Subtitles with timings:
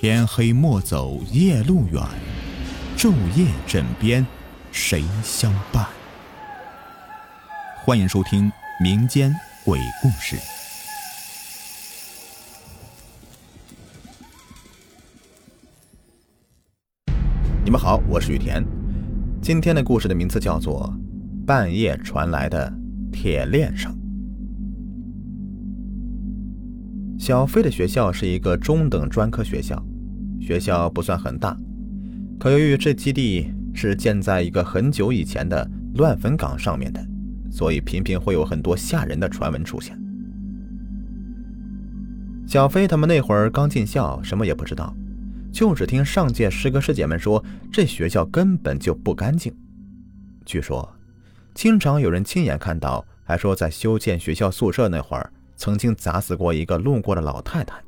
[0.00, 2.00] 天黑莫走夜路远，
[2.96, 4.24] 昼夜枕边
[4.70, 5.84] 谁相伴？
[7.84, 8.48] 欢迎收听
[8.80, 9.34] 民间
[9.64, 10.36] 鬼故事。
[17.64, 18.64] 你们好，我是雨田。
[19.42, 20.94] 今天的故事的名字叫做
[21.44, 22.72] 《半夜传来的
[23.10, 23.92] 铁链声》。
[27.28, 29.78] 小飞的学校是一个中等专科学校，
[30.40, 31.54] 学校不算很大，
[32.40, 37.06] 可由于这基地是建在一个很久以前的乱坟岗上面的，
[37.50, 39.94] 所以频频会有很多吓人的传闻出现。
[42.46, 44.96] 小飞他们那会儿刚进校，什么也不知道，
[45.52, 49.54] 就只听上届师哥师姐们说，这学校根本就不干净。
[50.46, 50.96] 据说，
[51.52, 55.30] 经常有人亲眼看到，还说在修建学校宿舍那会儿。
[55.58, 57.82] 曾经砸死过一个路过的老太太，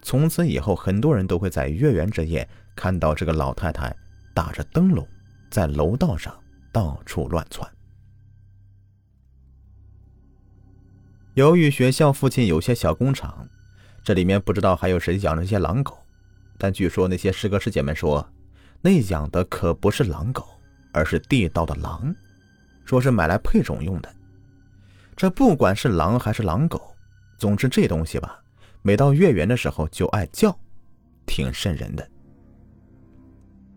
[0.00, 3.94] 从此以后，很多人都会在月圆之夜看到这个老太太
[4.32, 5.06] 打着灯笼，
[5.50, 6.32] 在楼道上
[6.72, 7.68] 到处乱窜。
[11.34, 13.48] 由于学校附近有些小工厂，
[14.04, 15.98] 这里面不知道还有谁养着些狼狗，
[16.56, 18.24] 但据说那些师哥师姐们说，
[18.80, 20.46] 那养的可不是狼狗，
[20.92, 22.14] 而是地道的狼，
[22.84, 24.08] 说是买来配种用的。
[25.16, 26.94] 这不管是狼还是狼狗。
[27.38, 28.42] 总之，这东西吧，
[28.82, 30.58] 每到月圆的时候就爱叫，
[31.24, 32.06] 挺瘆人的。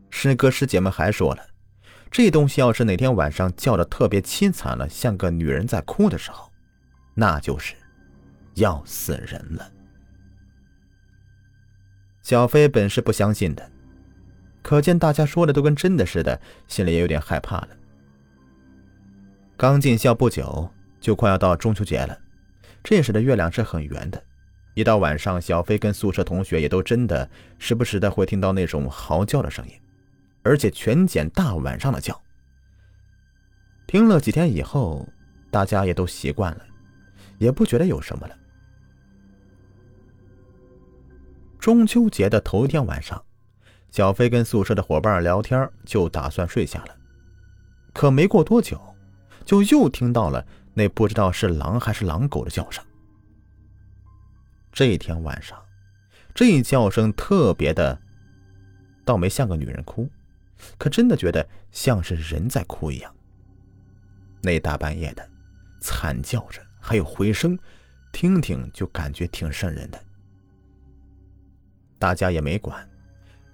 [0.10, 1.46] 师哥师姐们还说了，
[2.10, 6.52] 这东西要是哪天晚上叫的特别凄惨了，像个女人在哭的时候，
[7.14, 7.76] 那就是
[8.56, 9.72] 要死人了。
[12.24, 13.72] 小飞本是不相信的，
[14.62, 17.70] 可见大家说的都跟真的似的，心里也有点害怕了。
[19.56, 22.18] 刚进校不久，就快要到中秋节了。
[22.84, 24.24] 这时的月亮是很圆的，
[24.74, 27.30] 一到晚上，小飞跟宿舍同学也都真的
[27.60, 29.74] 时不时的会听到那种嚎叫的声音，
[30.42, 32.20] 而且全捡大晚上的叫。
[33.86, 35.08] 听了几天以后，
[35.52, 36.66] 大家也都习惯了，
[37.38, 38.36] 也不觉得有什么了。
[41.60, 43.24] 中秋节的头一天晚上，
[43.92, 46.96] 小飞跟宿舍的伙伴聊天，就打算睡下了，
[47.94, 48.82] 可没过多久，
[49.46, 50.44] 就又听到了。
[50.74, 52.84] 那不知道是狼还是狼狗的叫声。
[54.72, 55.62] 这一天晚上，
[56.34, 58.00] 这一叫声特别的，
[59.04, 60.10] 倒没像个女人哭，
[60.78, 63.14] 可真的觉得像是人在哭一样。
[64.42, 65.30] 那大半夜的，
[65.82, 67.60] 惨叫着，还有回声，
[68.14, 70.02] 听听就感觉挺瘆人的。
[72.00, 72.90] 大家也没管，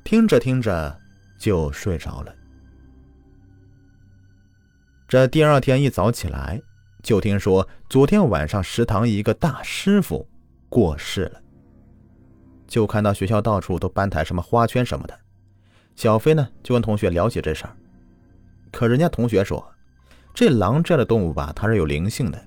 [0.03, 1.01] 听着听着
[1.39, 2.35] 就睡着了。
[5.07, 6.61] 这第二天一早起来。
[7.07, 10.27] 就听说昨天晚上食堂一个大师傅
[10.67, 11.41] 过世了，
[12.67, 15.17] 就看到学校到处都搬抬什么花圈什么的。
[15.95, 17.71] 小飞呢就跟同学聊起这事儿，
[18.73, 19.65] 可人家同学说，
[20.33, 22.37] 这狼这样的动物吧，它是有灵性的，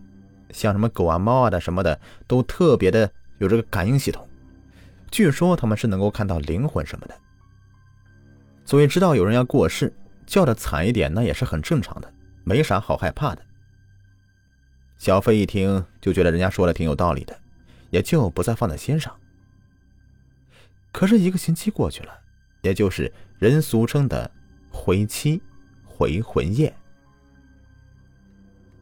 [0.51, 4.29] 像什么狗啊、猫啊的什么的，都特别的有这个感应系统。
[5.11, 7.15] 据说他们是能够看到灵魂什么的，
[8.67, 9.91] 所以知道有人要过世，
[10.27, 12.13] 叫的惨一点，那也是很正常的，
[12.45, 13.41] 没啥好害怕的。
[15.01, 17.35] 小飞一听就觉得人家说的挺有道理的，
[17.89, 19.11] 也就不再放在心上。
[20.93, 22.13] 可是一个星期过去了，
[22.61, 24.31] 也就是人俗称的
[24.71, 25.41] 回期、
[25.87, 26.71] 回魂夜。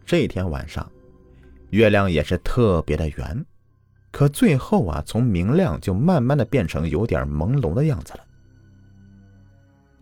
[0.04, 0.90] 这天晚上，
[1.70, 3.46] 月亮也是特别的圆，
[4.10, 8.24] 可最后啊，从明亮就慢慢的变成有点朦胧的样子了。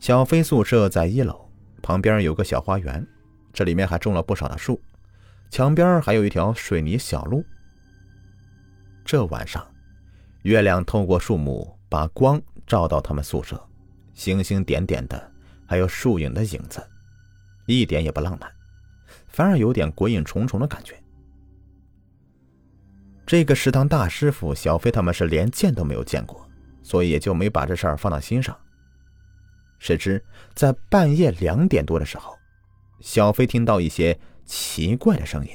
[0.01, 1.47] 小飞宿舍在一楼，
[1.83, 3.07] 旁边有个小花园，
[3.53, 4.81] 这里面还种了不少的树。
[5.51, 7.45] 墙边还有一条水泥小路。
[9.05, 9.65] 这晚上，
[10.43, 13.63] 月亮透过树木，把光照到他们宿舍，
[14.15, 15.33] 星星点点的，
[15.65, 16.85] 还有树影的影子，
[17.67, 18.51] 一点也不浪漫，
[19.29, 20.95] 反而有点鬼影重重的感觉。
[23.25, 26.47] 这个食堂大师傅小飞他们是连见都没有见过，
[26.83, 28.57] 所以也就没把这事儿放到心上。
[29.79, 30.23] 谁知
[30.55, 32.37] 在半夜两点多的时候，
[33.01, 34.19] 小飞听到一些。
[34.47, 35.51] 奇怪的声音，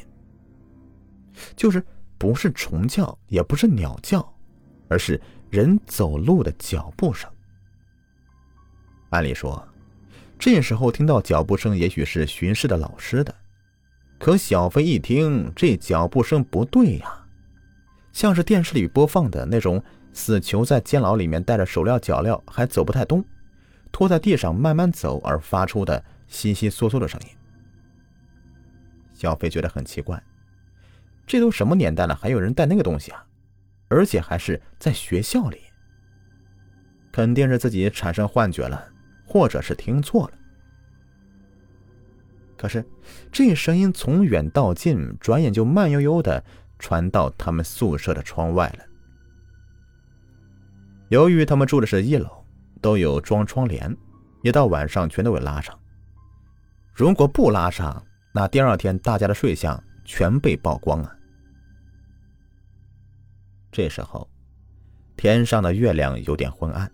[1.56, 1.84] 就是
[2.18, 4.34] 不是虫叫，也不是鸟叫，
[4.90, 7.28] 而是人走路的脚步声。
[9.10, 9.68] 按理说，
[10.38, 13.34] 这时候听到脚步声，也许是巡视的老师的。
[14.20, 17.26] 可小飞一听，这脚步声不对呀，
[18.14, 19.84] 像是电视里播放的那种
[20.14, 23.26] 死囚在监牢里面带着手镣脚镣，还走不太动，
[23.92, 27.28] 拖在地上慢慢走而发出的悉悉嗦嗦的声音。
[29.22, 30.20] 小飞觉得很奇怪，
[31.28, 33.24] 这都什么年代了，还有人带那个东西啊？
[33.88, 35.62] 而且还是在学校里。
[37.12, 38.84] 肯定是自己产生幻觉了，
[39.28, 40.34] 或者是听错了。
[42.58, 42.84] 可是，
[43.32, 46.44] 这声音从远到近，转眼就慢悠悠的
[46.80, 48.86] 传到他们宿舍的窗外了。
[51.10, 52.44] 由于他们住的是一楼，
[52.82, 53.96] 都有装窗帘，
[54.42, 55.78] 一到晚上全都会拉上。
[56.92, 58.04] 如果不拉上，
[58.34, 61.16] 那第二天大家的睡相全被曝光啊！
[63.72, 64.30] 这时候，
[65.18, 66.92] 天上的月亮有点昏暗，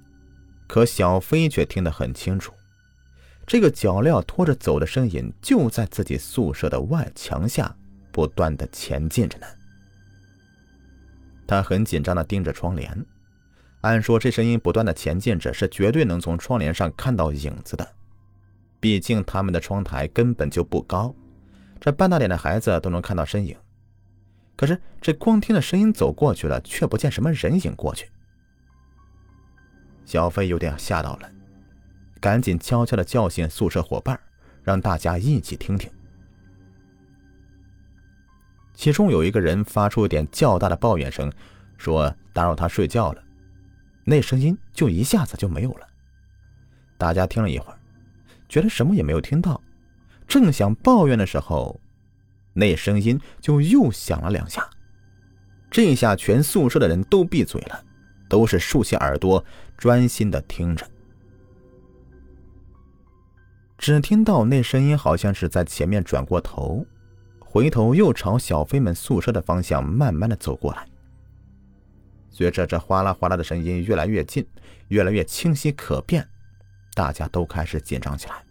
[0.68, 2.54] 可小飞却听得很清楚。
[3.46, 7.74] 这个脚镣拖着走的身影就在自己宿舍的外墙下
[8.12, 9.48] 不断的前进着呢。
[11.48, 13.06] 他很紧张的盯着窗帘，
[13.82, 17.88] 按说这声音不断的前进着，是绝对能从窗帘上看到影子的。
[18.80, 21.16] 毕竟他们的窗台根本就不高，
[21.80, 23.56] 这半大脸的孩子都能看到身影。
[24.56, 28.10] 可是这光听着声音走过去了，却不见什么人影过去。
[30.06, 31.30] 小飞有点吓到了。
[32.20, 34.20] 赶紧悄悄的叫醒宿舍伙伴，
[34.64, 35.88] 让大家一起听听。
[38.74, 41.32] 其中有一个人发出一点较大的抱怨声，
[41.78, 43.24] 说打扰他睡觉了。
[44.04, 45.88] 那声音就一下子就没有了。
[46.98, 47.78] 大家听了一会儿，
[48.50, 49.62] 觉得什么也没有听到，
[50.28, 51.80] 正想抱怨的时候，
[52.54, 54.70] 那声音就又响了两下。
[55.70, 57.84] 这下全宿舍的人都闭嘴了，
[58.30, 59.44] 都是竖起耳朵
[59.78, 60.86] 专心的听着。
[63.78, 66.86] 只听到那声音好像是在前面转过头，
[67.40, 70.88] 回头又朝小飞们宿舍的方向慢慢的走过来。
[72.30, 74.46] 随着这哗啦哗啦的声音越来越近，
[74.88, 76.28] 越来越清晰可辨，
[76.96, 78.47] 大家都开始紧张起来。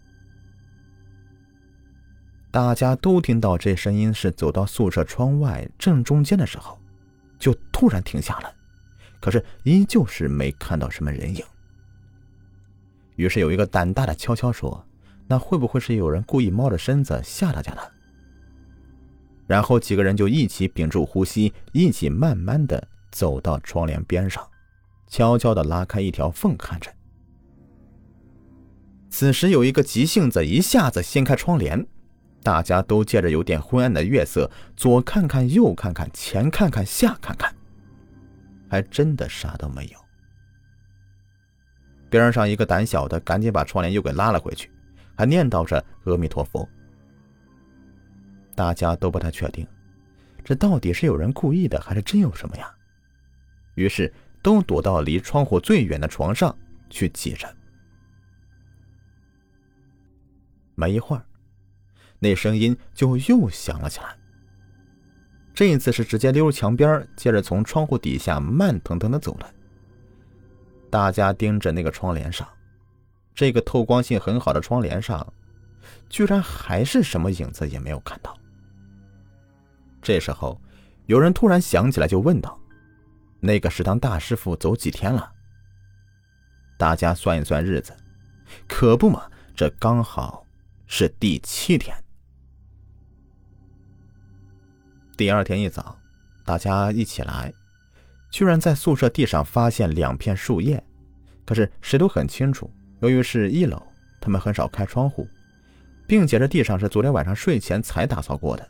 [2.56, 6.79] 大家都听到这声音是走到宿舍窗外正中间的时候，
[7.38, 8.50] 就突然停下了，
[9.20, 11.44] 可是依旧是没看到什么人影。
[13.17, 14.82] 于是有一个胆大的悄悄说。
[15.29, 17.82] 那会不会是有人故意猫着身子吓大家呢？
[19.47, 24.43] 然后几个人就一起屏住呼吸，一起慢慢的走到窗帘边上，
[25.09, 26.91] 悄悄的拉开一条缝看着。
[29.11, 31.87] 此时有一个急性子，一下子掀开窗帘，
[32.46, 37.52] 大家都借着有点昏暗的月色，左看看，右看看，前看看，下看看，
[38.70, 39.98] 还真的啥都没有。
[42.08, 44.70] 边上一个胆小的赶紧把窗帘又给拉了回去。
[45.16, 46.69] 还念叨着阿弥陀佛，
[48.54, 49.66] 大家都不太确定，
[50.44, 52.72] 这到底是有人故意的，还是真有什么呀？
[53.75, 56.56] 于是都躲到离窗户最远的床上
[56.90, 57.52] 去挤着。
[60.76, 61.25] 没一会儿，
[62.18, 64.16] 那声音就又响了起来。
[65.54, 69.50] 这一次是直接溜墙边，接着从窗户底下慢腾腾的走了。
[70.90, 72.46] 大家盯着那个窗帘上。
[73.34, 75.30] 这个透光性很好的窗帘上，
[76.08, 78.34] 居然还是什么影子也没有看到。
[80.00, 80.58] 这时候，
[81.04, 82.58] 有人突然想起来，就问道
[83.40, 85.30] ：“那个食堂大师傅走几天了？”
[86.78, 87.94] 大家算一算日子，
[88.66, 90.46] 可不嘛，这刚好
[90.86, 91.94] 是第七天。
[95.16, 95.96] 第二天一早，
[96.44, 97.52] 大家一起来，
[98.30, 100.82] 居然在宿舍地上发现两片树叶，
[101.44, 102.70] 可是谁都很清楚。
[103.00, 103.82] 由于是一楼，
[104.20, 105.26] 他们很少开窗户，
[106.06, 108.68] 并且这地上是昨天晚上睡前才打扫过的，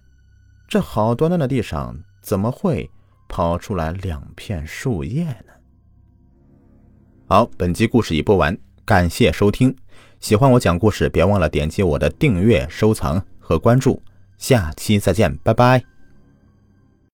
[0.68, 2.88] 这好端端的地上怎么会
[3.28, 5.52] 跑出来两片树叶呢？
[7.26, 9.74] 好，本集故事已播完，感谢收听。
[10.20, 14.00] 喜欢我讲故事，别忘了点击我的订阅、收藏和关注。
[14.38, 15.95] 下期再见，拜拜。